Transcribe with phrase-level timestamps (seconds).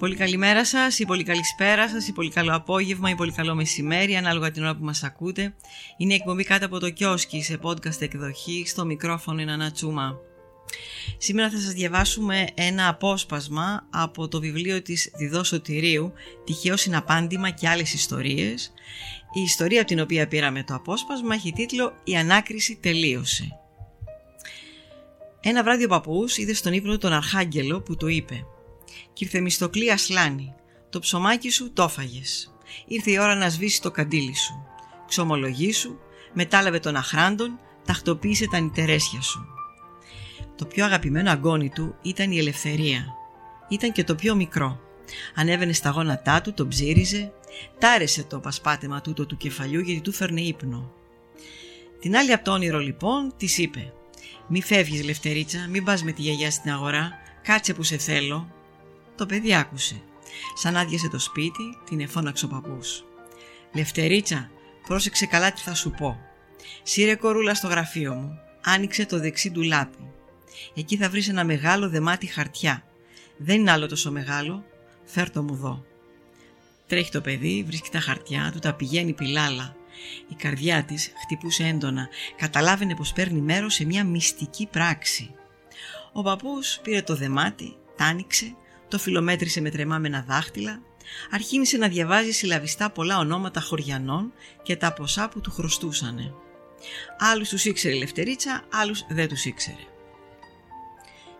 [0.00, 4.16] Πολύ καλημέρα σας ή πολύ καλησπέρα σας ή πολύ καλό απόγευμα ή πολύ καλό μεσημέρι
[4.16, 5.54] ανάλογα την ώρα που μας ακούτε.
[5.96, 10.18] Είναι η εκπομπή κάτω από το κιόσκι σε podcast εκδοχή στο μικρόφωνο είναι Ανατσούμα.
[11.18, 16.12] Σήμερα θα σας διαβάσουμε ένα απόσπασμα από το βιβλίο της Διδό Σωτηρίου
[16.44, 18.72] «Τυχαίο συναπάντημα και άλλες ιστορίες».
[19.32, 23.48] Η ιστορία από την οποία πήραμε το απόσπασμα έχει τίτλο «Η ανάκριση τελείωσε».
[25.40, 28.44] Ένα βράδυ ο παππούς είδε στον ύπνο τον Αρχάγγελο που του είπε
[29.12, 30.54] Κυρθεμιστοκλή Ασλάνη,
[30.90, 32.54] το ψωμάκι σου το φάγες.
[32.86, 34.66] Ήρθε η ώρα να σβήσει το καντήλι σου.
[35.06, 35.98] Ξομολογή σου,
[36.32, 39.44] μετάλαβε τον αχράντων, τακτοποίησε τα νητερέσια σου.
[40.56, 43.04] Το πιο αγαπημένο αγκόνι του ήταν η ελευθερία.
[43.68, 44.80] Ήταν και το πιο μικρό.
[45.34, 47.32] Ανέβαινε στα γόνατά του, τον ψήριζε,
[47.78, 50.92] τάρεσε το πασπάτεμα τούτο του κεφαλιού γιατί του φέρνε ύπνο.
[52.00, 53.92] Την άλλη από το όνειρο λοιπόν της είπε
[54.48, 57.12] «Μη φεύγεις Λευτερίτσα, μην πας με τη γιαγιά στην αγορά,
[57.42, 58.50] κάτσε που σε θέλω,
[59.20, 60.02] το παιδί άκουσε.
[60.54, 63.04] Σαν άδειασε το σπίτι, την εφώναξε ο παππούς.
[63.74, 64.50] Λευτερίτσα,
[64.86, 66.18] πρόσεξε καλά τι θα σου πω.
[66.82, 70.10] Σύρε κορούλα στο γραφείο μου, άνοιξε το δεξί του λάπη.
[70.74, 72.84] Εκεί θα βρεις ένα μεγάλο δεμάτι χαρτιά.
[73.36, 74.64] Δεν είναι άλλο τόσο μεγάλο,
[75.04, 75.84] φέρ το μου δω.
[76.86, 79.76] Τρέχει το παιδί, βρίσκει τα χαρτιά του, τα πηγαίνει πιλάλα.
[80.28, 85.34] Η καρδιά της χτυπούσε έντονα, καταλάβαινε πως παίρνει μέρος σε μια μυστική πράξη.
[86.12, 88.54] Ο παππούς πήρε το δεμάτι, τ' άνοιξε,
[88.90, 90.82] το φιλομέτρησε με τρεμάμενα δάχτυλα,
[91.30, 96.34] αρχίνησε να διαβάζει συλλαβιστά πολλά ονόματα χωριανών και τα ποσά που του χρωστούσανε.
[97.18, 99.84] Άλλους τους ήξερε η Λευτερίτσα, άλλους δεν τους ήξερε.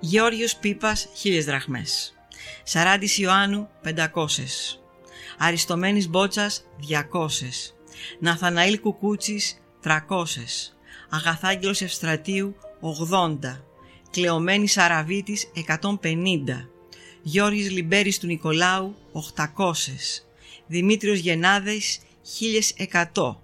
[0.00, 2.14] Γεώργιος Πίπας, χίλιες δραχμές.
[2.62, 4.80] Σαράντης Ιωάννου, πεντακόσες.
[5.38, 7.74] Αριστομένης Μπότσας, διακόσες.
[8.20, 10.76] Ναθαναήλ Κουκούτσης, τρακόσες.
[11.08, 13.64] Αγαθάγγελος Ευστρατείου, ογδόντα.
[14.10, 16.68] Κλεωμένης Αραβίτης, εκατόν-πενήντα.
[17.22, 18.96] Γιώργης Λιμπέρης του Νικολάου
[19.36, 19.74] 800,
[20.66, 21.98] Δημήτριος Γεννάδης
[23.14, 23.36] 1100.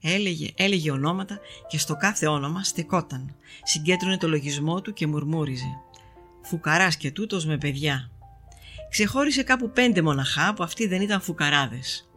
[0.00, 3.34] Έλεγε, έλεγε ονόματα και στο κάθε όνομα στεκόταν.
[3.62, 5.78] Συγκέντρωνε το λογισμό του και μουρμούριζε.
[6.42, 8.10] Φουκαράς και τούτος με παιδιά.
[8.90, 12.10] Ξεχώρισε κάπου πέντε μοναχά που αυτοί δεν ήταν φουκαράδες.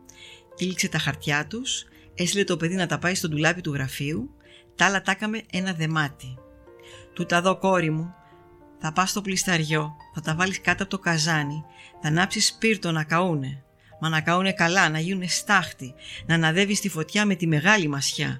[0.56, 4.30] Κήλυξε τα χαρτιά τους, έστειλε το παιδί να τα πάει στο ντουλάπι του γραφείου,
[4.76, 6.38] τα άλλα τάκαμε ένα δεμάτι.
[7.14, 8.14] Του τα δω κόρη μου,
[8.88, 11.64] θα πας στο πλισταριό, θα τα βάλεις κάτω από το καζάνι,
[12.02, 13.64] θα ανάψεις σπίρτο να καούνε.
[14.00, 15.94] Μα να καούνε καλά, να γίνουν στάχτη,
[16.26, 18.40] να αναδεύεις τη φωτιά με τη μεγάλη μασιά.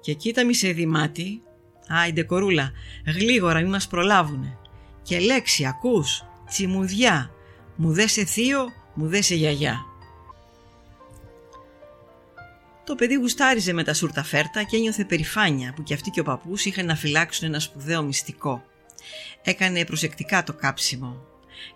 [0.00, 1.42] Και κοίτα μη σε δημάτι,
[1.88, 2.72] άιντε κορούλα,
[3.06, 4.58] γλίγορα μη μας προλάβουνε.
[5.02, 7.30] Και λέξη ακούς, τσιμουδιά,
[7.76, 9.84] μου δε σε θείο, μου δε σε γιαγιά.
[12.84, 16.24] Το παιδί γουστάριζε με τα σούρτα φέρτα και ένιωθε περηφάνεια που κι αυτοί και ο
[16.24, 18.64] παππούς είχαν να φυλάξουν ένα σπουδαίο μυστικό.
[19.42, 21.20] Έκανε προσεκτικά το κάψιμο.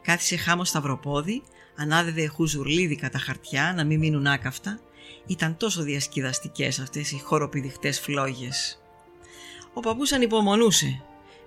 [0.03, 1.43] Κάθισε χάμο σταυροπόδι,
[1.77, 4.81] ανάδευε χουζουρλίδικα τα χαρτιά να μην μείνουν άκαυτα.
[5.27, 8.83] Ήταν τόσο διασκεδαστικές αυτές οι χοροπηδιχτές φλόγες.
[9.75, 11.03] Ο παππούς ανυπομονούσε.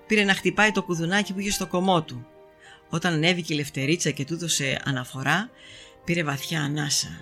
[0.08, 2.28] Πήρε να χτυπάει το κουδουνάκι που είχε στο κομμό του.
[2.90, 5.50] Όταν ανέβηκε η λευτερίτσα και του έδωσε αναφορά,
[6.04, 7.22] πήρε βαθιά ανάσα.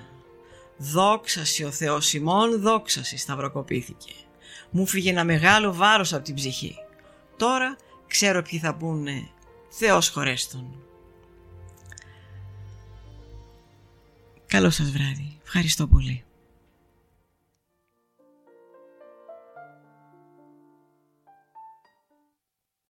[0.78, 4.14] «Δόξαση ο Θεός ημών, δόξαση» σταυροκοπήθηκε.
[4.70, 6.76] Μου φύγε ένα μεγάλο βάρος από την ψυχή.
[7.38, 7.78] Τώρα
[8.08, 9.30] ξέρω ποιοι θα πούνε
[9.70, 10.82] Θεός χωρέστον.
[14.48, 15.40] Καλό σας βράδυ.
[15.44, 16.24] Ευχαριστώ πολύ.